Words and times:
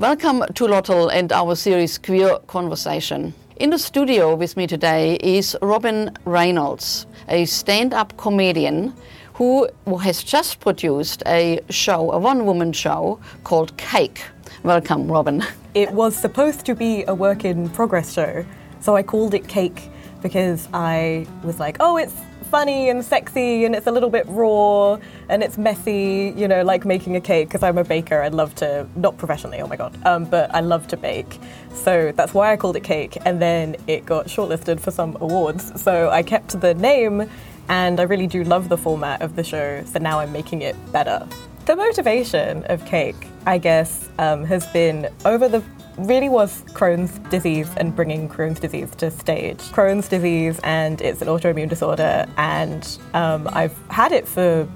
Welcome 0.00 0.44
to 0.54 0.64
Lotl 0.68 1.12
and 1.12 1.32
our 1.32 1.56
series 1.56 1.98
Queer 1.98 2.38
Conversation. 2.46 3.34
In 3.56 3.70
the 3.70 3.80
studio 3.80 4.36
with 4.36 4.56
me 4.56 4.68
today 4.68 5.16
is 5.16 5.56
Robyn 5.60 6.16
Reynolds, 6.24 7.08
a 7.28 7.46
stand 7.46 7.92
up 7.92 8.16
comedian 8.16 8.94
who 9.34 9.68
has 10.00 10.22
just 10.22 10.60
produced 10.60 11.24
a 11.26 11.58
show, 11.70 12.12
a 12.12 12.18
one 12.20 12.46
woman 12.46 12.72
show 12.72 13.18
called 13.42 13.76
Cake. 13.76 14.22
Welcome, 14.62 15.10
Robyn. 15.10 15.44
It 15.74 15.90
was 15.90 16.16
supposed 16.16 16.64
to 16.66 16.76
be 16.76 17.02
a 17.08 17.14
work 17.16 17.44
in 17.44 17.68
progress 17.68 18.12
show, 18.12 18.46
so 18.78 18.94
I 18.94 19.02
called 19.02 19.34
it 19.34 19.48
Cake 19.48 19.90
because 20.22 20.68
I 20.72 21.26
was 21.42 21.58
like, 21.58 21.76
oh, 21.80 21.96
it's 21.96 22.14
funny 22.48 22.88
and 22.88 23.04
sexy 23.04 23.64
and 23.64 23.74
it's 23.74 23.86
a 23.86 23.92
little 23.92 24.08
bit 24.08 24.24
raw 24.28 24.98
and 25.28 25.42
it's 25.42 25.58
messy, 25.58 26.32
you 26.36 26.48
know, 26.48 26.62
like 26.62 26.84
making 26.84 27.14
a 27.16 27.20
cake 27.20 27.48
because 27.48 27.62
I'm 27.62 27.78
a 27.78 27.84
baker. 27.84 28.22
I 28.22 28.28
love 28.28 28.54
to, 28.56 28.86
not 28.96 29.18
professionally, 29.18 29.60
oh 29.60 29.66
my 29.66 29.76
god, 29.76 29.96
um, 30.06 30.24
but 30.24 30.54
I 30.54 30.60
love 30.60 30.88
to 30.88 30.96
bake. 30.96 31.38
So 31.74 32.12
that's 32.16 32.32
why 32.32 32.52
I 32.52 32.56
called 32.56 32.76
it 32.76 32.84
Cake. 32.84 33.18
And 33.24 33.40
then 33.40 33.76
it 33.86 34.06
got 34.06 34.26
shortlisted 34.26 34.80
for 34.80 34.90
some 34.90 35.16
awards. 35.20 35.80
So 35.80 36.10
I 36.10 36.22
kept 36.22 36.60
the 36.60 36.74
name 36.74 37.28
and 37.68 38.00
I 38.00 38.04
really 38.04 38.26
do 38.26 38.42
love 38.44 38.68
the 38.68 38.78
format 38.78 39.20
of 39.20 39.36
the 39.36 39.44
show. 39.44 39.84
So 39.84 39.98
now 39.98 40.20
I'm 40.20 40.32
making 40.32 40.62
it 40.62 40.74
better. 40.90 41.26
The 41.66 41.76
motivation 41.76 42.64
of 42.64 42.82
Cake, 42.86 43.28
I 43.44 43.58
guess, 43.58 44.08
um, 44.18 44.44
has 44.44 44.66
been 44.68 45.08
over 45.26 45.48
the 45.48 45.62
really 45.98 46.28
was 46.28 46.62
Crohn's 46.72 47.18
disease 47.30 47.68
and 47.76 47.94
bringing 47.94 48.28
Crohn's 48.28 48.60
disease 48.60 48.90
to 48.96 49.10
stage. 49.10 49.58
Crohn's 49.58 50.08
disease, 50.08 50.60
and 50.62 51.00
it's 51.00 51.22
an 51.22 51.28
autoimmune 51.28 51.68
disorder, 51.68 52.26
and 52.36 52.98
um, 53.14 53.48
I've 53.52 53.76
had 53.88 54.12
it 54.12 54.26
for 54.26 54.68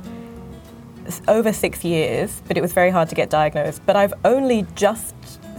over 1.29 1.53
six 1.53 1.85
years, 1.85 2.43
but 2.47 2.57
it 2.57 2.61
was 2.61 2.73
very 2.73 2.91
hard 2.91 3.09
to 3.09 3.15
get 3.15 3.31
diagnosed. 3.31 3.83
But 3.87 3.97
I've 3.97 4.15
only 4.25 4.67
just 4.75 5.15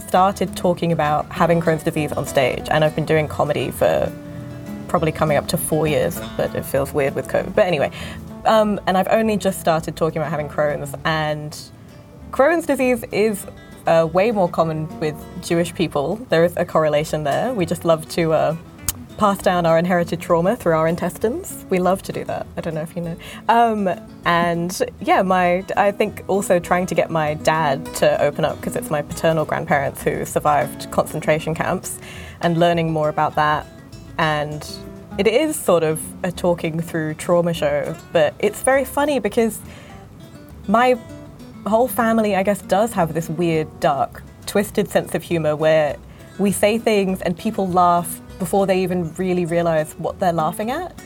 started 0.06 0.56
talking 0.56 0.92
about 0.92 1.30
having 1.30 1.60
Crohn's 1.60 1.82
disease 1.82 2.12
on 2.12 2.26
stage, 2.26 2.66
and 2.70 2.84
I've 2.84 2.94
been 2.94 3.04
doing 3.04 3.28
comedy 3.28 3.70
for 3.70 4.12
probably 4.88 5.12
coming 5.12 5.36
up 5.36 5.48
to 5.48 5.56
four 5.56 5.86
years, 5.86 6.20
but 6.36 6.54
it 6.54 6.64
feels 6.64 6.92
weird 6.92 7.14
with 7.14 7.26
COVID. 7.28 7.54
But 7.54 7.66
anyway, 7.66 7.90
um, 8.44 8.80
and 8.86 8.96
I've 8.96 9.08
only 9.08 9.36
just 9.36 9.60
started 9.60 9.96
talking 9.96 10.18
about 10.18 10.30
having 10.30 10.48
Crohn's, 10.48 10.94
and 11.04 11.58
Crohn's 12.30 12.66
disease 12.66 13.04
is 13.12 13.46
uh, 13.86 14.08
way 14.12 14.30
more 14.30 14.48
common 14.48 14.88
with 15.00 15.16
Jewish 15.42 15.74
people. 15.74 16.16
There 16.28 16.44
is 16.44 16.54
a 16.56 16.64
correlation 16.64 17.24
there. 17.24 17.52
We 17.52 17.66
just 17.66 17.84
love 17.84 18.08
to 18.10 18.32
uh, 18.32 18.56
pass 19.16 19.38
down 19.38 19.66
our 19.66 19.78
inherited 19.78 20.20
trauma 20.20 20.56
through 20.56 20.74
our 20.74 20.88
intestines. 20.88 21.64
We 21.70 21.78
love 21.78 22.02
to 22.04 22.12
do 22.12 22.24
that. 22.24 22.46
I 22.56 22.60
don't 22.60 22.74
know 22.74 22.82
if 22.82 22.96
you 22.96 23.02
know. 23.02 23.16
Um, 23.48 23.88
and 24.24 24.82
yeah, 25.00 25.22
my 25.22 25.64
I 25.76 25.92
think 25.92 26.24
also 26.28 26.58
trying 26.58 26.86
to 26.86 26.94
get 26.94 27.10
my 27.10 27.34
dad 27.34 27.86
to 27.96 28.20
open 28.20 28.44
up 28.44 28.56
because 28.56 28.76
it's 28.76 28.90
my 28.90 29.02
paternal 29.02 29.44
grandparents 29.44 30.02
who 30.02 30.24
survived 30.24 30.90
concentration 30.90 31.54
camps, 31.54 31.98
and 32.40 32.58
learning 32.58 32.92
more 32.92 33.08
about 33.08 33.34
that. 33.36 33.66
And 34.18 34.68
it 35.18 35.26
is 35.26 35.56
sort 35.56 35.82
of 35.82 36.02
a 36.24 36.32
talking 36.32 36.80
through 36.80 37.14
trauma 37.14 37.54
show, 37.54 37.96
but 38.12 38.34
it's 38.38 38.62
very 38.62 38.84
funny 38.84 39.20
because 39.20 39.60
my 40.66 40.98
whole 41.70 41.88
family, 41.88 42.36
I 42.36 42.42
guess, 42.42 42.62
does 42.62 42.92
have 42.92 43.14
this 43.14 43.28
weird, 43.28 43.68
dark, 43.80 44.22
twisted 44.46 44.88
sense 44.88 45.14
of 45.14 45.22
humor 45.22 45.56
where 45.56 45.96
we 46.38 46.52
say 46.52 46.78
things 46.78 47.22
and 47.22 47.36
people 47.36 47.68
laugh 47.68 48.20
before 48.38 48.66
they 48.66 48.82
even 48.82 49.12
really 49.14 49.46
realize 49.46 49.92
what 49.94 50.18
they're 50.18 50.32
laughing 50.32 50.70
at. 50.70 51.00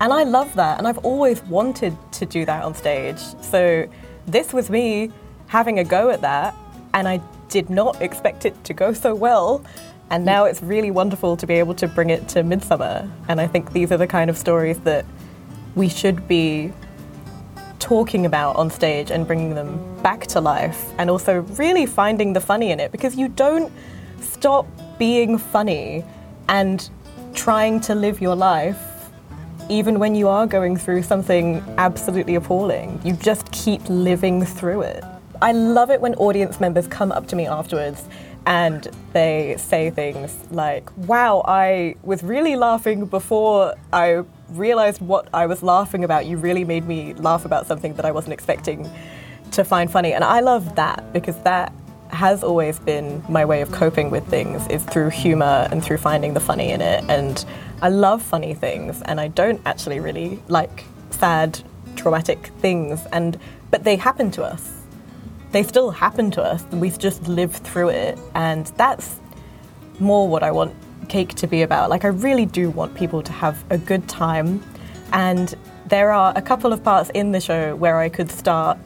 And 0.00 0.12
I 0.12 0.24
love 0.24 0.54
that. 0.56 0.78
And 0.78 0.86
I've 0.86 0.98
always 0.98 1.42
wanted 1.44 1.96
to 2.12 2.26
do 2.26 2.44
that 2.44 2.64
on 2.64 2.74
stage. 2.74 3.18
So 3.40 3.88
this 4.26 4.52
was 4.52 4.70
me 4.70 5.10
having 5.46 5.78
a 5.78 5.84
go 5.84 6.10
at 6.10 6.20
that. 6.20 6.54
And 6.92 7.08
I 7.08 7.20
did 7.48 7.70
not 7.70 8.00
expect 8.02 8.44
it 8.44 8.62
to 8.64 8.74
go 8.74 8.92
so 8.92 9.14
well. 9.14 9.64
And 10.10 10.24
now 10.24 10.44
it's 10.44 10.62
really 10.62 10.90
wonderful 10.90 11.36
to 11.36 11.46
be 11.46 11.54
able 11.54 11.74
to 11.74 11.88
bring 11.88 12.10
it 12.10 12.28
to 12.28 12.42
Midsumma. 12.42 13.10
And 13.28 13.40
I 13.40 13.46
think 13.46 13.72
these 13.72 13.90
are 13.90 13.96
the 13.96 14.06
kind 14.06 14.28
of 14.28 14.36
stories 14.36 14.78
that 14.80 15.04
we 15.74 15.88
should 15.88 16.28
be 16.28 16.72
talking 17.84 18.24
about 18.24 18.56
on 18.56 18.70
stage 18.70 19.10
and 19.10 19.26
bringing 19.26 19.54
them 19.54 19.78
back 20.02 20.26
to 20.26 20.40
life 20.40 20.90
and 20.96 21.10
also 21.10 21.40
really 21.58 21.84
finding 21.84 22.32
the 22.32 22.40
funny 22.40 22.70
in 22.70 22.80
it 22.80 22.90
because 22.90 23.14
you 23.14 23.28
don't 23.28 23.70
stop 24.20 24.66
being 24.98 25.36
funny 25.36 26.02
and 26.48 26.88
trying 27.34 27.78
to 27.78 27.94
live 27.94 28.22
your 28.22 28.34
life 28.34 28.80
even 29.68 29.98
when 29.98 30.14
you 30.14 30.28
are 30.28 30.46
going 30.46 30.78
through 30.78 31.02
something 31.02 31.62
absolutely 31.76 32.36
appalling. 32.36 32.98
You 33.04 33.12
just 33.12 33.52
keep 33.52 33.82
living 33.90 34.46
through 34.46 34.80
it. 34.82 35.04
I 35.42 35.52
love 35.52 35.90
it 35.90 36.00
when 36.00 36.14
audience 36.14 36.60
members 36.60 36.86
come 36.86 37.12
up 37.12 37.26
to 37.28 37.36
me 37.36 37.46
afterwards 37.46 38.08
and 38.46 38.88
they 39.12 39.56
say 39.58 39.90
things 39.90 40.34
like, 40.50 40.88
Wow, 40.96 41.44
I 41.46 41.96
was 42.02 42.22
really 42.22 42.56
laughing 42.56 43.04
before 43.04 43.74
I 43.92 44.24
realized 44.50 45.00
what 45.00 45.28
I 45.32 45.46
was 45.46 45.62
laughing 45.62 46.04
about. 46.04 46.26
You 46.26 46.36
really 46.36 46.64
made 46.64 46.86
me 46.86 47.14
laugh 47.14 47.44
about 47.44 47.66
something 47.66 47.94
that 47.94 48.04
I 48.04 48.10
wasn't 48.10 48.34
expecting 48.34 48.90
to 49.52 49.64
find 49.64 49.90
funny. 49.90 50.12
And 50.12 50.24
I 50.24 50.40
love 50.40 50.74
that 50.76 51.12
because 51.12 51.36
that 51.42 51.72
has 52.10 52.44
always 52.44 52.78
been 52.78 53.22
my 53.28 53.44
way 53.44 53.60
of 53.60 53.72
coping 53.72 54.10
with 54.10 54.26
things 54.28 54.66
is 54.68 54.82
through 54.84 55.10
humor 55.10 55.68
and 55.70 55.82
through 55.82 55.98
finding 55.98 56.34
the 56.34 56.40
funny 56.40 56.70
in 56.70 56.80
it. 56.80 57.04
And 57.08 57.44
I 57.82 57.88
love 57.88 58.22
funny 58.22 58.54
things 58.54 59.02
and 59.02 59.20
I 59.20 59.28
don't 59.28 59.60
actually 59.66 60.00
really 60.00 60.40
like 60.48 60.84
sad, 61.10 61.60
traumatic 61.96 62.48
things 62.60 63.04
and 63.12 63.38
but 63.70 63.84
they 63.84 63.96
happen 63.96 64.30
to 64.32 64.44
us. 64.44 64.82
They 65.50 65.62
still 65.62 65.90
happen 65.90 66.30
to 66.32 66.42
us. 66.42 66.62
We 66.72 66.90
just 66.90 67.26
live 67.26 67.54
through 67.54 67.90
it 67.90 68.18
and 68.34 68.66
that's 68.76 69.20
more 69.98 70.28
what 70.28 70.42
I 70.42 70.50
want 70.50 70.74
cake 71.14 71.34
to 71.36 71.46
be 71.46 71.62
about. 71.62 71.90
Like, 71.90 72.04
I 72.04 72.08
really 72.08 72.44
do 72.44 72.70
want 72.70 72.92
people 72.96 73.22
to 73.22 73.30
have 73.30 73.56
a 73.70 73.78
good 73.78 74.08
time. 74.08 74.60
And 75.12 75.54
there 75.86 76.10
are 76.10 76.32
a 76.34 76.42
couple 76.42 76.72
of 76.72 76.82
parts 76.82 77.08
in 77.14 77.30
the 77.30 77.40
show 77.40 77.76
where 77.76 77.98
I 78.00 78.08
could 78.08 78.32
start 78.32 78.76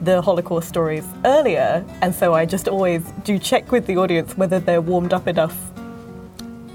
the 0.00 0.22
Holocaust 0.22 0.68
stories 0.68 1.04
earlier. 1.24 1.84
And 2.02 2.14
so 2.14 2.34
I 2.34 2.46
just 2.46 2.68
always 2.68 3.02
do 3.24 3.36
check 3.36 3.72
with 3.72 3.84
the 3.88 3.96
audience 3.96 4.36
whether 4.36 4.60
they're 4.60 4.80
warmed 4.80 5.12
up 5.12 5.26
enough 5.26 5.56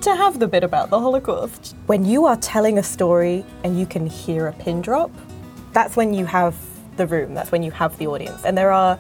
to 0.02 0.14
have 0.14 0.40
the 0.40 0.48
bit 0.48 0.62
about 0.62 0.90
the 0.90 1.00
Holocaust. 1.00 1.74
When 1.86 2.04
you 2.04 2.26
are 2.26 2.36
telling 2.36 2.78
a 2.78 2.84
story 2.84 3.46
and 3.64 3.80
you 3.80 3.86
can 3.86 4.06
hear 4.06 4.48
a 4.48 4.54
pin 4.54 4.82
drop, 4.82 5.12
that's 5.72 5.96
when 5.96 6.14
you 6.14 6.26
have 6.26 6.54
the 6.98 7.08
room, 7.08 7.34
that's 7.34 7.54
when 7.54 7.64
you 7.64 7.72
have 7.72 7.98
the 7.98 8.08
audience. 8.08 8.44
And 8.44 8.58
there 8.58 8.74
are 8.74 9.00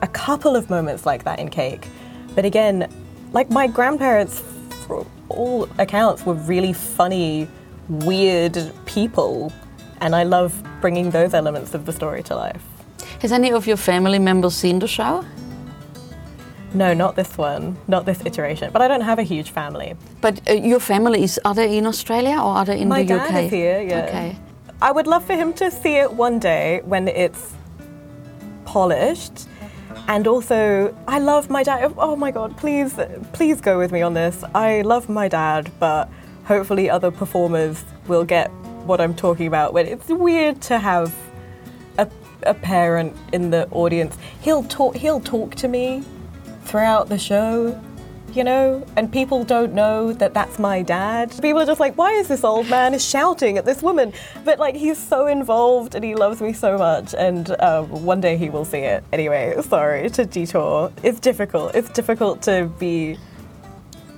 a 0.00 0.06
couple 0.06 0.54
of 0.54 0.70
moments 0.70 1.04
like 1.04 1.24
that 1.24 1.40
in 1.40 1.48
Cake. 1.48 1.88
But 2.36 2.44
again, 2.44 2.88
like 3.32 3.50
my 3.50 3.66
grandparents 3.66 4.53
for 4.84 5.06
all 5.28 5.68
accounts, 5.78 6.24
were 6.26 6.34
really 6.34 6.72
funny, 6.72 7.48
weird 7.88 8.72
people. 8.86 9.52
And 10.00 10.14
I 10.14 10.24
love 10.24 10.52
bringing 10.80 11.10
those 11.10 11.34
elements 11.34 11.74
of 11.74 11.86
the 11.86 11.92
story 11.92 12.22
to 12.24 12.36
life. 12.36 12.62
Has 13.20 13.32
any 13.32 13.50
of 13.52 13.66
your 13.66 13.76
family 13.76 14.18
members 14.18 14.54
seen 14.54 14.78
the 14.78 14.88
show? 14.88 15.24
No, 16.74 16.92
not 16.92 17.14
this 17.14 17.38
one, 17.38 17.76
not 17.86 18.04
this 18.04 18.20
iteration. 18.26 18.70
But 18.72 18.82
I 18.82 18.88
don't 18.88 19.00
have 19.02 19.18
a 19.20 19.22
huge 19.22 19.50
family. 19.50 19.94
But 20.20 20.40
uh, 20.50 20.54
your 20.54 20.80
family 20.80 21.22
is 21.22 21.40
are 21.44 21.54
they 21.54 21.78
in 21.78 21.86
Australia 21.86 22.34
or 22.34 22.56
are 22.58 22.64
they 22.64 22.80
in 22.80 22.88
My 22.88 23.02
the 23.02 23.08
dad 23.14 23.30
UK? 23.30 23.44
is 23.44 23.50
here, 23.50 23.80
yeah. 23.80 24.04
Okay. 24.06 24.36
I 24.82 24.90
would 24.90 25.06
love 25.06 25.24
for 25.24 25.34
him 25.34 25.52
to 25.54 25.70
see 25.70 25.96
it 25.96 26.12
one 26.12 26.38
day 26.40 26.80
when 26.84 27.06
it's 27.08 27.54
polished. 28.64 29.46
And 30.06 30.26
also, 30.26 30.94
I 31.08 31.18
love 31.18 31.48
my 31.48 31.62
dad. 31.62 31.84
Oh, 31.84 31.94
oh 31.98 32.16
my 32.16 32.30
god, 32.30 32.56
please, 32.56 32.98
please 33.32 33.60
go 33.60 33.78
with 33.78 33.90
me 33.90 34.02
on 34.02 34.14
this. 34.14 34.44
I 34.54 34.82
love 34.82 35.08
my 35.08 35.28
dad, 35.28 35.70
but 35.80 36.10
hopefully, 36.44 36.90
other 36.90 37.10
performers 37.10 37.82
will 38.06 38.24
get 38.24 38.50
what 38.84 39.00
I'm 39.00 39.14
talking 39.14 39.46
about. 39.46 39.72
When 39.72 39.86
it's 39.86 40.08
weird 40.08 40.60
to 40.62 40.78
have 40.78 41.14
a, 41.96 42.08
a 42.42 42.52
parent 42.52 43.16
in 43.32 43.50
the 43.50 43.66
audience, 43.70 44.18
he'll 44.42 44.64
talk. 44.64 44.94
He'll 44.94 45.20
talk 45.20 45.54
to 45.56 45.68
me 45.68 46.04
throughout 46.64 47.08
the 47.08 47.18
show, 47.18 47.80
you 48.36 48.44
know, 48.44 48.84
and 48.96 49.12
people 49.12 49.44
don't 49.44 49.74
know 49.74 50.12
that 50.14 50.34
that's 50.34 50.58
my 50.58 50.82
dad. 50.82 51.30
People 51.40 51.60
are 51.60 51.66
just 51.66 51.80
like, 51.80 51.96
why 51.96 52.12
is 52.12 52.28
this 52.28 52.44
old 52.44 52.68
man 52.68 52.98
shouting 52.98 53.58
at 53.58 53.64
this 53.64 53.82
woman? 53.82 54.12
But 54.44 54.58
like, 54.58 54.74
he's 54.74 54.98
so 54.98 55.26
involved 55.26 55.94
and 55.94 56.04
he 56.04 56.14
loves 56.14 56.40
me 56.40 56.52
so 56.52 56.76
much, 56.78 57.14
and 57.14 57.50
um, 57.60 58.04
one 58.04 58.20
day 58.20 58.36
he 58.36 58.50
will 58.50 58.64
see 58.64 58.78
it. 58.78 59.04
Anyway, 59.12 59.54
sorry 59.62 60.10
to 60.10 60.24
detour. 60.24 60.92
It's 61.02 61.20
difficult. 61.20 61.74
It's 61.74 61.90
difficult 61.90 62.42
to 62.42 62.70
be 62.78 63.18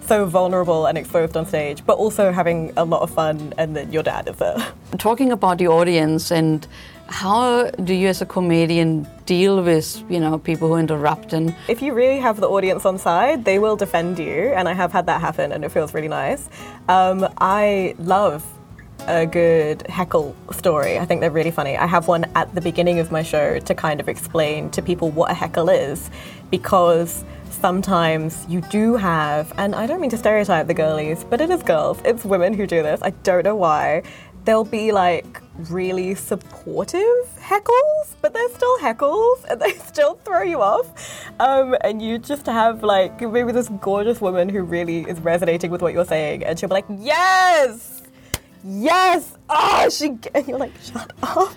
so 0.00 0.24
vulnerable 0.24 0.86
and 0.86 0.96
exposed 0.96 1.36
on 1.36 1.46
stage, 1.46 1.84
but 1.84 1.98
also 1.98 2.30
having 2.30 2.72
a 2.76 2.84
lot 2.84 3.02
of 3.02 3.10
fun, 3.10 3.52
and 3.58 3.74
then 3.74 3.92
your 3.92 4.02
dad 4.02 4.28
is 4.28 4.36
there. 4.36 4.56
Talking 4.98 5.32
about 5.32 5.58
the 5.58 5.69
audience 5.69 6.30
and 6.30 6.66
how 7.08 7.70
do 7.70 7.94
you 7.94 8.08
as 8.08 8.20
a 8.20 8.26
comedian 8.26 9.06
deal 9.26 9.62
with 9.62 10.03
you 10.08 10.20
know 10.20 10.38
people 10.38 10.69
who 10.69 10.76
interrupt 10.76 11.32
and 11.32 11.55
If 11.69 11.82
you 11.82 11.94
really 11.94 12.19
have 12.19 12.41
the 12.41 12.49
audience 12.49 12.85
on 12.85 12.99
side, 12.99 13.44
they 13.44 13.58
will 13.58 13.76
defend 13.76 14.19
you, 14.19 14.53
and 14.55 14.69
I 14.69 14.75
have 14.75 14.93
had 14.93 15.06
that 15.06 15.20
happen, 15.20 15.53
and 15.53 15.64
it 15.64 15.70
feels 15.70 15.94
really 15.94 16.08
nice. 16.08 16.49
Um, 16.88 17.26
I 17.38 17.94
love 17.99 18.44
a 19.06 19.26
good 19.26 19.87
heckle 19.88 20.35
story. 20.50 20.99
I 20.99 21.05
think 21.05 21.20
they're 21.20 21.31
really 21.31 21.50
funny. 21.50 21.76
I 21.76 21.87
have 21.87 22.08
one 22.08 22.25
at 22.35 22.55
the 22.55 22.61
beginning 22.61 22.99
of 22.99 23.12
my 23.12 23.23
show 23.23 23.58
to 23.58 23.75
kind 23.75 24.00
of 24.00 24.08
explain 24.08 24.70
to 24.70 24.82
people 24.82 25.11
what 25.11 25.31
a 25.31 25.35
heckle 25.35 25.69
is 25.69 26.11
because 26.50 27.25
sometimes 27.50 28.44
you 28.49 28.61
do 28.62 28.97
have, 28.97 29.53
and 29.58 29.75
I 29.75 29.87
don't 29.87 30.00
mean 30.00 30.11
to 30.11 30.19
stereotype 30.19 30.67
the 30.67 30.75
girlies, 30.75 31.25
but 31.25 31.41
it 31.41 31.50
is 31.50 31.62
girls, 31.62 31.99
it's 32.05 32.25
women 32.25 32.53
who 32.53 32.67
do 32.67 32.82
this. 32.82 33.00
I 33.03 33.11
don't 33.11 33.44
know 33.44 33.56
why. 33.56 34.03
There'll 34.46 34.64
be 34.64 34.93
like 34.93 35.43
really 35.70 36.14
supportive 36.14 37.02
heckles, 37.37 38.14
but 38.22 38.32
they're 38.32 38.48
still 38.50 38.78
heckles 38.78 39.44
and 39.50 39.60
they 39.64 39.72
still 39.72 40.20
throw 40.25 40.43
you 40.43 40.62
off. 40.62 40.87
Um, 41.40 41.75
and 41.81 42.00
you 42.00 42.16
just 42.16 42.46
have 42.46 42.84
like 42.84 43.20
maybe 43.20 43.50
this 43.50 43.69
gorgeous 43.81 44.20
woman 44.20 44.48
who 44.48 44.62
really 44.62 45.00
is 45.00 45.19
resonating 45.19 45.72
with 45.72 45.82
what 45.82 45.93
you're 45.93 46.04
saying, 46.04 46.44
and 46.44 46.56
she'll 46.56 46.69
be 46.69 46.75
like, 46.75 46.87
Yes! 46.96 48.02
Yes! 48.62 49.37
Oh, 49.50 49.88
she. 49.90 50.16
And 50.32 50.46
you're 50.46 50.58
like, 50.58 50.72
Shut 50.81 51.10
up. 51.25 51.52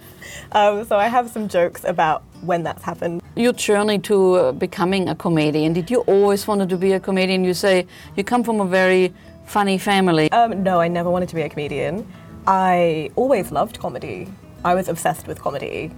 Um, 0.51 0.83
so 0.83 0.97
I 0.97 1.09
have 1.09 1.29
some 1.29 1.47
jokes 1.47 1.83
about 1.83 2.23
when 2.41 2.63
that's 2.63 2.81
happened. 2.81 3.21
Your 3.35 3.53
journey 3.53 3.99
to 3.99 4.33
uh, 4.33 4.51
becoming 4.51 5.09
a 5.09 5.15
comedian, 5.15 5.73
did 5.73 5.91
you 5.91 5.99
always 6.07 6.47
wanted 6.47 6.69
to 6.69 6.77
be 6.77 6.93
a 6.93 6.99
comedian? 6.99 7.43
You 7.43 7.53
say 7.53 7.85
you 8.15 8.23
come 8.23 8.43
from 8.43 8.59
a 8.61 8.65
very 8.65 9.13
funny 9.45 9.77
family. 9.77 10.31
Um, 10.31 10.63
no, 10.63 10.79
I 10.79 10.87
never 10.87 11.11
wanted 11.11 11.29
to 11.29 11.35
be 11.35 11.41
a 11.43 11.49
comedian. 11.49 12.07
I 12.49 13.11
always 13.15 13.51
loved 13.51 13.77
comedy. 13.79 14.27
I 14.65 14.73
was 14.73 14.89
obsessed 14.89 15.27
with 15.27 15.39
comedy. 15.39 15.91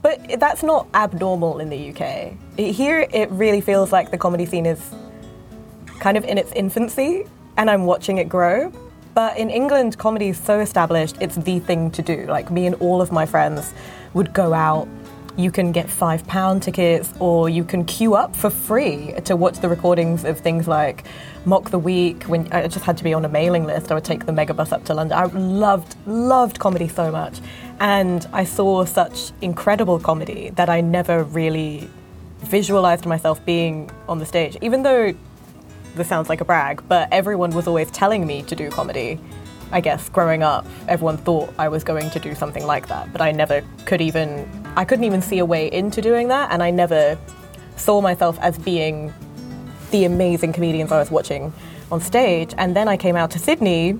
But 0.00 0.40
that's 0.40 0.62
not 0.62 0.86
abnormal 0.94 1.58
in 1.58 1.68
the 1.68 1.90
UK. 1.90 2.32
Here, 2.56 3.06
it 3.12 3.30
really 3.30 3.60
feels 3.60 3.92
like 3.92 4.10
the 4.10 4.16
comedy 4.16 4.46
scene 4.46 4.64
is 4.64 4.80
kind 6.00 6.16
of 6.16 6.24
in 6.24 6.38
its 6.38 6.50
infancy, 6.52 7.26
and 7.58 7.68
I'm 7.68 7.84
watching 7.84 8.16
it 8.16 8.26
grow. 8.26 8.72
But 9.12 9.36
in 9.36 9.50
England, 9.50 9.98
comedy 9.98 10.30
is 10.30 10.38
so 10.38 10.60
established, 10.60 11.18
it's 11.20 11.36
the 11.36 11.58
thing 11.58 11.90
to 11.90 12.00
do. 12.00 12.24
Like, 12.26 12.50
me 12.50 12.64
and 12.64 12.76
all 12.76 13.02
of 13.02 13.12
my 13.12 13.26
friends 13.26 13.74
would 14.14 14.32
go 14.32 14.54
out. 14.54 14.88
You 15.38 15.52
can 15.52 15.70
get 15.70 15.88
five 15.88 16.26
pound 16.26 16.64
tickets, 16.64 17.14
or 17.20 17.48
you 17.48 17.62
can 17.62 17.84
queue 17.84 18.16
up 18.16 18.34
for 18.34 18.50
free 18.50 19.14
to 19.24 19.36
watch 19.36 19.60
the 19.60 19.68
recordings 19.68 20.24
of 20.24 20.40
things 20.40 20.66
like 20.66 21.04
Mock 21.44 21.70
the 21.70 21.78
Week. 21.78 22.24
When 22.24 22.52
I 22.52 22.66
just 22.66 22.84
had 22.84 22.98
to 22.98 23.04
be 23.04 23.14
on 23.14 23.24
a 23.24 23.28
mailing 23.28 23.64
list, 23.64 23.92
I 23.92 23.94
would 23.94 24.04
take 24.04 24.26
the 24.26 24.32
megabus 24.32 24.72
up 24.72 24.84
to 24.86 24.94
London. 24.94 25.16
I 25.16 25.26
loved, 25.26 25.94
loved 26.06 26.58
comedy 26.58 26.88
so 26.88 27.12
much. 27.12 27.38
And 27.78 28.26
I 28.32 28.42
saw 28.42 28.84
such 28.84 29.30
incredible 29.40 30.00
comedy 30.00 30.50
that 30.56 30.68
I 30.68 30.80
never 30.80 31.22
really 31.22 31.88
visualized 32.38 33.06
myself 33.06 33.44
being 33.44 33.92
on 34.08 34.18
the 34.18 34.26
stage, 34.26 34.56
even 34.60 34.82
though 34.82 35.14
this 35.94 36.08
sounds 36.08 36.28
like 36.28 36.40
a 36.40 36.44
brag, 36.44 36.82
but 36.88 37.06
everyone 37.12 37.50
was 37.52 37.68
always 37.68 37.92
telling 37.92 38.26
me 38.26 38.42
to 38.42 38.56
do 38.56 38.70
comedy. 38.70 39.20
I 39.70 39.82
guess 39.82 40.08
growing 40.08 40.42
up, 40.42 40.66
everyone 40.88 41.18
thought 41.18 41.52
I 41.58 41.68
was 41.68 41.84
going 41.84 42.08
to 42.10 42.18
do 42.18 42.34
something 42.34 42.64
like 42.66 42.88
that, 42.88 43.12
but 43.12 43.20
I 43.20 43.32
never 43.32 43.62
could 43.84 44.00
even, 44.00 44.48
I 44.78 44.84
couldn't 44.84 45.06
even 45.06 45.20
see 45.20 45.40
a 45.40 45.44
way 45.44 45.68
into 45.72 46.00
doing 46.00 46.28
that, 46.28 46.52
and 46.52 46.62
I 46.62 46.70
never 46.70 47.18
saw 47.74 48.00
myself 48.00 48.38
as 48.38 48.56
being 48.56 49.12
the 49.90 50.04
amazing 50.04 50.52
comedians 50.52 50.92
I 50.92 51.00
was 51.00 51.10
watching 51.10 51.52
on 51.90 52.00
stage. 52.00 52.54
And 52.58 52.76
then 52.76 52.86
I 52.86 52.96
came 52.96 53.16
out 53.16 53.32
to 53.32 53.40
Sydney, 53.40 53.98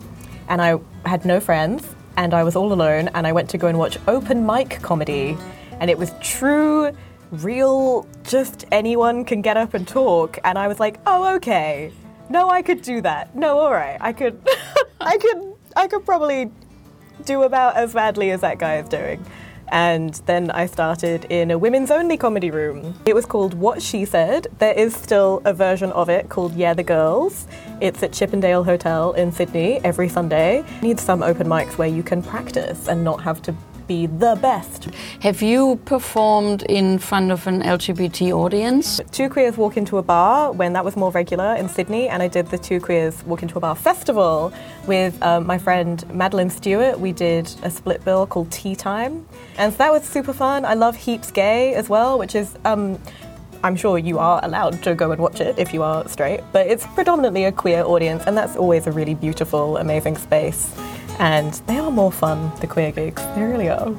and 0.48 0.62
I 0.62 0.78
had 1.04 1.24
no 1.24 1.40
friends, 1.40 1.84
and 2.16 2.32
I 2.32 2.44
was 2.44 2.54
all 2.54 2.72
alone, 2.72 3.08
and 3.08 3.26
I 3.26 3.32
went 3.32 3.50
to 3.50 3.58
go 3.58 3.66
and 3.66 3.76
watch 3.76 3.98
open 4.06 4.46
mic 4.46 4.80
comedy, 4.80 5.36
and 5.80 5.90
it 5.90 5.98
was 5.98 6.12
true 6.20 6.92
real, 7.32 8.06
just 8.22 8.64
anyone 8.70 9.24
can 9.24 9.42
get 9.42 9.56
up 9.56 9.74
and 9.74 9.86
talk. 9.86 10.38
And 10.44 10.56
I 10.56 10.68
was 10.68 10.78
like, 10.78 11.00
oh, 11.06 11.34
okay. 11.34 11.92
No, 12.30 12.50
I 12.50 12.62
could 12.62 12.82
do 12.82 13.00
that. 13.00 13.34
No, 13.34 13.58
all 13.58 13.72
right. 13.72 13.98
I 14.00 14.12
could, 14.12 14.40
I 15.00 15.18
could, 15.18 15.54
I 15.74 15.88
could 15.88 16.06
probably 16.06 16.52
do 17.24 17.42
about 17.42 17.74
as 17.74 17.94
badly 17.94 18.30
as 18.30 18.42
that 18.42 18.58
guy 18.58 18.76
is 18.76 18.88
doing. 18.88 19.26
And 19.70 20.14
then 20.26 20.50
I 20.50 20.66
started 20.66 21.26
in 21.26 21.50
a 21.50 21.58
women's 21.58 21.90
only 21.90 22.16
comedy 22.16 22.50
room. 22.50 22.94
It 23.04 23.14
was 23.14 23.26
called 23.26 23.54
What 23.54 23.82
She 23.82 24.04
Said. 24.04 24.46
There 24.58 24.72
is 24.72 24.94
still 24.94 25.42
a 25.44 25.52
version 25.52 25.92
of 25.92 26.08
it 26.08 26.28
called 26.28 26.54
Yeah 26.54 26.74
the 26.74 26.82
Girls. 26.82 27.46
It's 27.80 28.02
at 28.02 28.12
Chippendale 28.12 28.64
Hotel 28.64 29.12
in 29.12 29.30
Sydney 29.32 29.80
every 29.84 30.08
Sunday. 30.08 30.64
Need 30.82 30.98
some 30.98 31.22
open 31.22 31.46
mics 31.46 31.78
where 31.78 31.88
you 31.88 32.02
can 32.02 32.22
practice 32.22 32.88
and 32.88 33.04
not 33.04 33.22
have 33.22 33.42
to 33.42 33.54
be 33.88 34.06
the 34.06 34.38
best. 34.40 34.84
Have 35.20 35.42
you 35.42 35.80
performed 35.86 36.62
in 36.64 36.98
front 36.98 37.32
of 37.32 37.46
an 37.46 37.62
LGBT 37.62 38.30
audience? 38.32 39.00
Two 39.10 39.28
Queers 39.28 39.56
Walk 39.56 39.76
Into 39.76 39.96
a 39.98 40.02
Bar 40.02 40.52
when 40.52 40.74
that 40.74 40.84
was 40.84 40.94
more 40.94 41.10
regular 41.10 41.54
in 41.56 41.68
Sydney, 41.68 42.08
and 42.08 42.22
I 42.22 42.28
did 42.28 42.48
the 42.50 42.58
Two 42.58 42.78
Queers 42.78 43.24
Walk 43.24 43.42
Into 43.42 43.56
a 43.56 43.60
Bar 43.60 43.74
festival 43.74 44.52
with 44.86 45.20
um, 45.22 45.46
my 45.46 45.58
friend 45.58 46.08
Madeline 46.14 46.50
Stewart. 46.50 47.00
We 47.00 47.12
did 47.12 47.50
a 47.62 47.70
split 47.70 48.04
bill 48.04 48.26
called 48.26 48.52
Tea 48.52 48.76
Time, 48.76 49.26
and 49.56 49.72
so 49.72 49.78
that 49.78 49.90
was 49.90 50.04
super 50.04 50.34
fun. 50.34 50.64
I 50.64 50.74
love 50.74 50.94
Heaps 50.94 51.30
Gay 51.32 51.74
as 51.74 51.88
well, 51.88 52.18
which 52.18 52.34
is. 52.34 52.54
Um, 52.64 53.00
I'm 53.64 53.74
sure 53.74 53.98
you 53.98 54.20
are 54.20 54.38
allowed 54.44 54.84
to 54.84 54.94
go 54.94 55.10
and 55.10 55.20
watch 55.20 55.40
it 55.40 55.58
if 55.58 55.74
you 55.74 55.82
are 55.82 56.08
straight, 56.08 56.42
but 56.52 56.68
it's 56.68 56.86
predominantly 56.94 57.44
a 57.44 57.50
queer 57.50 57.82
audience, 57.82 58.22
and 58.24 58.36
that's 58.36 58.54
always 58.54 58.86
a 58.86 58.92
really 58.92 59.16
beautiful, 59.16 59.78
amazing 59.78 60.16
space 60.16 60.72
and 61.18 61.54
they 61.66 61.78
are 61.78 61.90
more 61.90 62.12
fun, 62.12 62.52
the 62.60 62.66
queer 62.66 62.92
gigs. 62.92 63.22
They 63.34 63.42
really 63.42 63.68
are. 63.68 63.94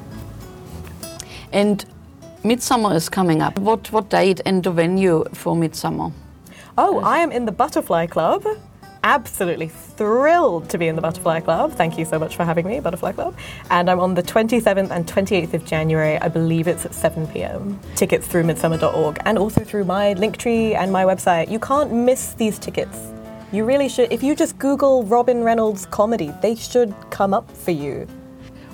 And 1.52 1.84
Midsumma 2.42 2.94
is 2.94 3.08
coming 3.08 3.42
up. 3.42 3.58
What, 3.58 3.92
what 3.92 4.08
date 4.08 4.40
and 4.46 4.64
the 4.64 4.70
venue 4.70 5.24
for 5.32 5.54
Midsumma? 5.54 6.12
Oh, 6.78 7.00
I 7.00 7.18
am 7.18 7.30
in 7.32 7.44
the 7.44 7.52
Butterfly 7.52 8.06
Club. 8.06 8.46
Absolutely 9.02 9.68
thrilled 9.68 10.68
to 10.70 10.78
be 10.78 10.86
in 10.86 10.96
the 10.96 11.02
Butterfly 11.02 11.40
Club. 11.40 11.72
Thank 11.72 11.98
you 11.98 12.04
so 12.04 12.18
much 12.18 12.36
for 12.36 12.44
having 12.44 12.66
me, 12.66 12.80
Butterfly 12.80 13.12
Club. 13.12 13.36
And 13.70 13.90
I'm 13.90 14.00
on 14.00 14.14
the 14.14 14.22
27th 14.22 14.90
and 14.90 15.06
28th 15.06 15.54
of 15.54 15.64
January. 15.64 16.18
I 16.18 16.28
believe 16.28 16.68
it's 16.68 16.86
at 16.86 16.94
7 16.94 17.26
pm. 17.28 17.78
Tickets 17.96 18.26
through 18.26 18.44
midsumma.org 18.44 19.18
and 19.24 19.36
also 19.36 19.62
through 19.62 19.84
my 19.84 20.14
Linktree 20.14 20.74
and 20.74 20.92
my 20.92 21.04
website. 21.04 21.50
You 21.50 21.58
can't 21.58 21.92
miss 21.92 22.34
these 22.34 22.58
tickets. 22.58 22.96
You 23.52 23.64
really 23.64 23.88
should. 23.88 24.12
If 24.12 24.22
you 24.22 24.36
just 24.36 24.58
Google 24.58 25.02
Robyn 25.02 25.42
Reynolds 25.42 25.84
comedy, 25.86 26.32
they 26.40 26.54
should 26.54 26.94
come 27.10 27.34
up 27.34 27.50
for 27.50 27.72
you. 27.72 28.06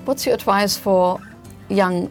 What's 0.04 0.26
your 0.26 0.34
advice 0.34 0.76
for 0.76 1.18
young 1.70 2.10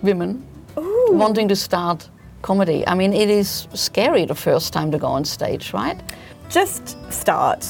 women 0.00 0.46
Ooh. 0.78 1.08
wanting 1.10 1.48
to 1.48 1.56
start 1.56 2.08
comedy? 2.42 2.86
I 2.86 2.94
mean, 2.94 3.12
it 3.12 3.28
is 3.28 3.66
scary 3.74 4.24
the 4.24 4.36
first 4.36 4.72
time 4.72 4.92
to 4.92 4.98
go 4.98 5.08
on 5.08 5.24
stage, 5.24 5.72
right? 5.72 6.00
Just 6.48 6.96
start. 7.12 7.66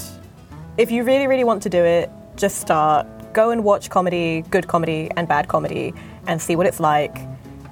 If 0.76 0.90
you 0.90 1.02
really, 1.02 1.26
really 1.26 1.44
want 1.44 1.62
to 1.62 1.70
do 1.70 1.82
it, 1.82 2.10
just 2.36 2.58
start. 2.58 3.06
Go 3.32 3.50
and 3.50 3.64
watch 3.64 3.88
comedy, 3.88 4.42
good 4.50 4.68
comedy 4.68 5.10
and 5.16 5.28
bad 5.28 5.48
comedy, 5.48 5.94
and 6.26 6.42
see 6.42 6.56
what 6.56 6.66
it's 6.66 6.80
like. 6.80 7.16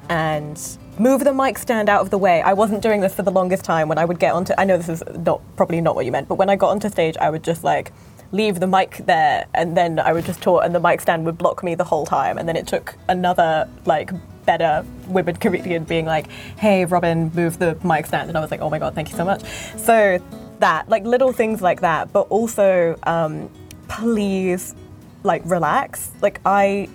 And 0.08 0.58
move 0.98 1.24
the 1.24 1.32
mic 1.32 1.58
stand 1.58 1.88
out 1.88 2.00
of 2.00 2.10
the 2.10 2.18
way. 2.18 2.42
I 2.42 2.52
wasn't 2.52 2.82
doing 2.82 3.00
this 3.00 3.14
for 3.14 3.22
the 3.22 3.30
longest 3.30 3.64
time 3.64 3.88
when 3.88 3.98
I 3.98 4.04
would 4.04 4.18
get 4.18 4.34
onto 4.34 4.52
I 4.58 4.64
know 4.64 4.76
this 4.76 4.88
is 4.88 5.02
not 5.16 5.40
probably 5.56 5.80
not 5.80 5.94
what 5.94 6.04
you 6.04 6.12
meant, 6.12 6.28
but 6.28 6.36
when 6.36 6.50
I 6.50 6.56
got 6.56 6.70
onto 6.70 6.88
stage 6.88 7.16
I 7.16 7.30
would 7.30 7.42
just 7.44 7.64
like 7.64 7.92
leave 8.30 8.60
the 8.60 8.66
mic 8.66 8.98
there 9.06 9.46
and 9.54 9.76
then 9.76 9.98
I 9.98 10.12
would 10.12 10.24
just 10.24 10.42
talk 10.42 10.64
and 10.64 10.74
the 10.74 10.80
mic 10.80 11.00
stand 11.00 11.24
would 11.26 11.38
block 11.38 11.62
me 11.62 11.74
the 11.74 11.84
whole 11.84 12.04
time 12.04 12.36
and 12.36 12.48
then 12.48 12.56
it 12.56 12.66
took 12.66 12.94
another 13.08 13.68
like 13.86 14.10
better 14.44 14.84
women 15.08 15.36
comedian 15.36 15.84
being 15.84 16.06
like, 16.06 16.30
"Hey 16.56 16.84
Robyn, 16.84 17.30
move 17.34 17.58
the 17.58 17.78
mic 17.84 18.06
stand." 18.06 18.28
And 18.28 18.36
I 18.36 18.40
was 18.40 18.50
like, 18.50 18.60
"Oh 18.60 18.70
my 18.70 18.78
god, 18.78 18.94
thank 18.94 19.10
you 19.10 19.16
so 19.16 19.24
much." 19.24 19.42
So 19.76 20.18
that 20.60 20.88
like 20.88 21.04
little 21.04 21.32
things 21.32 21.62
like 21.62 21.80
that, 21.82 22.12
but 22.12 22.22
also 22.30 22.98
um, 23.04 23.50
please 23.88 24.74
like 25.22 25.42
relax. 25.44 26.10
Like 26.20 26.40
I 26.44 26.88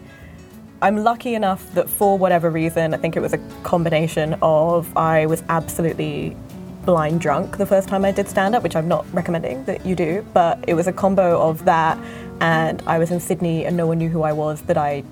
I'm 0.83 0.97
lucky 0.97 1.33
enough 1.33 1.73
that 1.75 1.89
for 1.89 2.17
whatever 2.17 2.49
reason, 2.49 2.93
I 2.93 2.97
think 2.97 3.15
it 3.15 3.21
was 3.21 3.31
a 3.31 3.37
combination 3.63 4.35
of 4.41 4.91
I 4.97 5.25
was 5.27 5.41
absolutely 5.47 6.35
blind 6.83 7.21
drunk 7.21 7.55
the 7.55 7.65
first 7.65 7.87
time 7.87 8.03
I 8.03 8.11
did 8.11 8.27
stand 8.27 8.53
up, 8.53 8.63
which 8.63 8.75
I'm 8.75 8.89
not 8.89 9.05
recommending 9.13 9.63
that 9.63 9.85
you 9.85 9.95
do, 9.95 10.25
but 10.33 10.61
it 10.67 10.73
was 10.73 10.87
a 10.87 10.91
combo 10.91 11.41
of 11.41 11.63
that 11.63 11.97
and 12.41 12.81
I 12.85 12.99
was 12.99 13.11
in 13.11 13.21
Sydney 13.21 13.65
and 13.65 13.77
no 13.77 13.87
one 13.87 13.97
knew 13.97 14.09
who 14.09 14.23
I 14.23 14.33
was, 14.33 14.61
that 14.63 14.77
I 14.77 15.05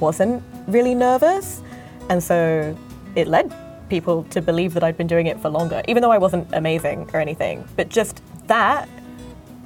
wasn't 0.00 0.42
really 0.66 0.94
nervous. 0.94 1.60
And 2.08 2.22
so 2.22 2.74
it 3.14 3.28
led 3.28 3.54
people 3.90 4.24
to 4.30 4.40
believe 4.40 4.72
that 4.72 4.82
I'd 4.82 4.96
been 4.96 5.06
doing 5.06 5.26
it 5.26 5.38
for 5.40 5.50
longer, 5.50 5.82
even 5.88 6.00
though 6.00 6.10
I 6.10 6.16
wasn't 6.16 6.48
amazing 6.54 7.10
or 7.12 7.20
anything. 7.20 7.68
But 7.76 7.90
just 7.90 8.22
that 8.46 8.88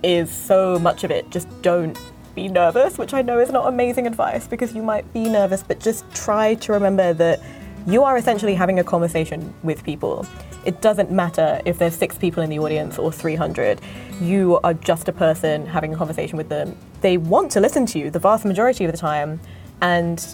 is 0.03 0.29
so 0.29 0.81
much 0.81 1.05
of 1.05 1.13
it. 1.13 1.31
Just 1.31 1.47
don't 1.63 1.97
be 2.35 2.49
nervous, 2.49 2.99
which 2.99 3.15
I 3.15 3.23
know 3.23 3.39
is 3.39 3.51
not 3.51 3.67
amazing 3.69 4.07
advice 4.07 4.47
because 4.47 4.75
you 4.75 4.83
might 4.83 5.11
be 5.13 5.25
nervous, 5.29 5.63
but 5.63 5.81
just 5.81 6.05
try 6.15 6.55
to 6.55 6.73
remember 6.73 7.13
that 7.15 7.41
you 7.87 8.05
are 8.05 8.17
essentially 8.17 8.55
having 8.55 8.79
a 8.79 8.85
conversation 8.85 9.53
with 9.63 9.83
people. 9.83 10.27
It 10.65 10.81
doesn't 10.81 11.11
matter 11.11 11.61
if 11.65 11.79
there's 11.79 11.97
six 11.97 12.17
people 12.17 12.43
in 12.43 12.51
the 12.51 12.59
audience 12.61 12.99
or 12.99 13.11
300. 13.11 13.81
You 14.21 14.61
are 14.63 14.75
just 14.75 15.09
a 15.09 15.13
person 15.13 15.67
having 15.67 15.93
a 15.93 15.97
conversation 15.97 16.37
with 16.37 16.49
them. 16.49 16.77
They 17.01 17.17
want 17.17 17.51
to 17.53 17.61
listen 17.61 17.85
to 17.87 17.99
you 17.99 18.11
the 18.11 18.21
vast 18.21 18.45
majority 18.45 18.85
of 18.85 18.93
the 18.93 18.99
time, 18.99 19.41
and 19.81 20.25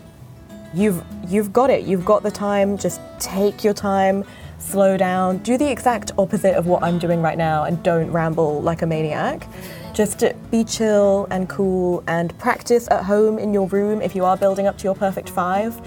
you've 0.75 1.03
you've 1.27 1.53
got 1.53 1.71
it. 1.71 1.85
You've 1.85 2.05
got 2.05 2.23
the 2.23 2.31
time. 2.31 2.77
Just 2.77 3.01
take 3.19 3.65
your 3.65 3.73
time, 3.73 4.25
slow 4.59 4.97
down, 4.97 5.39
do 5.39 5.57
the 5.57 5.71
exact 5.71 6.13
opposite 6.19 6.55
of 6.55 6.67
what 6.67 6.83
I'm 6.83 6.99
doing 6.99 7.23
right 7.23 7.39
now, 7.39 7.65
and 7.65 7.83
don't 7.83 8.11
ramble 8.11 8.61
like 8.61 8.83
a 8.83 8.87
maniac 8.87 9.49
Just 9.95 10.23
be 10.51 10.65
chill 10.65 11.27
and 11.31 11.49
cool 11.49 12.05
and 12.07 12.37
practice 12.39 12.89
at 12.91 13.05
home 13.05 13.39
in 13.39 13.53
your 13.53 13.67
room 13.69 14.01
if 14.01 14.15
you 14.15 14.25
are 14.25 14.37
building 14.37 14.67
up 14.67 14.79
to 14.79 14.85
your 14.85 14.95
perfect 14.95 15.31
five. 15.31 15.81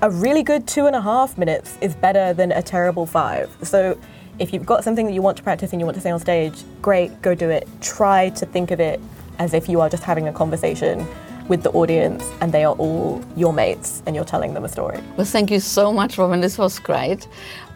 A 0.00 0.10
really 0.10 0.42
good 0.42 0.66
two 0.66 0.86
and 0.86 0.94
a 0.94 1.00
half 1.00 1.36
minutes 1.36 1.76
is 1.80 1.94
better 1.94 2.32
than 2.32 2.52
a 2.52 2.62
terrible 2.62 3.04
five. 3.04 3.50
So 3.62 3.98
if 4.38 4.52
you've 4.52 4.64
got 4.64 4.84
something 4.84 5.06
that 5.06 5.12
you 5.12 5.20
want 5.20 5.36
to 5.38 5.42
practice 5.42 5.72
and 5.72 5.80
you 5.80 5.86
want 5.86 5.96
to 5.96 6.00
say 6.00 6.10
on 6.10 6.20
stage, 6.20 6.62
great, 6.80 7.20
go 7.20 7.34
do 7.34 7.50
it. 7.50 7.68
Try 7.80 8.30
to 8.30 8.46
think 8.46 8.70
of 8.70 8.80
it 8.80 9.00
as 9.38 9.54
if 9.54 9.68
you 9.68 9.80
are 9.80 9.88
just 9.88 10.04
having 10.04 10.28
a 10.28 10.32
conversation 10.32 11.06
with 11.48 11.62
the 11.62 11.70
audience 11.70 12.24
and 12.40 12.52
they 12.52 12.64
are 12.64 12.74
all 12.74 13.22
your 13.36 13.52
mates 13.52 14.02
and 14.06 14.14
you're 14.14 14.24
telling 14.24 14.54
them 14.54 14.64
a 14.64 14.68
story. 14.68 15.00
Well, 15.16 15.26
thank 15.26 15.50
you 15.50 15.60
so 15.60 15.92
much, 15.92 16.16
Robyn. 16.18 16.40
This 16.40 16.58
was 16.58 16.78
great. 16.78 17.26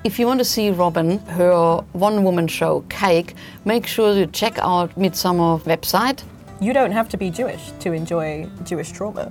If 0.05 0.19
you 0.19 0.27
want 0.27 0.41
to 0.41 0.45
see 0.45 0.71
Robyn, 0.71 1.19
her 1.27 1.77
one 1.93 2.25
woman 2.25 2.49
show, 2.49 2.85
Cake, 2.89 3.35
make 3.65 3.87
sure 3.87 4.15
to 4.15 4.27
check 4.27 4.59
out 4.59 4.95
Midsumma 4.97 5.61
website. 5.63 6.25
You 6.61 6.73
don't 6.73 6.93
have 6.93 7.09
to 7.11 7.17
be 7.17 7.31
Jewish 7.31 7.73
to 7.81 7.93
enjoy 7.93 8.49
Jewish 8.65 8.93
trauma. 8.93 9.31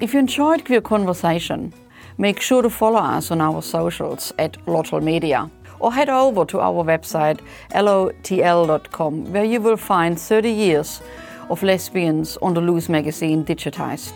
If 0.00 0.12
you 0.12 0.20
enjoyed 0.20 0.64
Queer 0.64 0.80
Conversation, 0.80 1.72
make 2.18 2.40
sure 2.40 2.62
to 2.62 2.70
follow 2.70 2.98
us 2.98 3.30
on 3.30 3.40
our 3.40 3.62
socials 3.62 4.32
at 4.38 4.52
Lotl 4.66 5.02
Media 5.02 5.50
or 5.78 5.92
head 5.92 6.08
over 6.08 6.44
to 6.46 6.60
our 6.60 6.84
website 6.84 7.40
lotl.com 7.70 9.32
where 9.32 9.44
you 9.44 9.60
will 9.60 9.76
find 9.76 10.18
30 10.18 10.50
years 10.50 11.02
of 11.50 11.62
lesbians 11.62 12.36
on 12.38 12.54
the 12.54 12.60
Loose 12.60 12.88
magazine 12.88 13.44
digitized. 13.44 14.14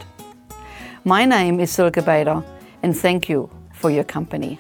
My 1.04 1.24
name 1.24 1.60
is 1.60 1.70
Silke 1.70 2.04
Bader 2.04 2.42
and 2.82 2.96
thank 2.96 3.28
you 3.28 3.50
for 3.72 3.90
your 3.90 4.04
company. 4.04 4.58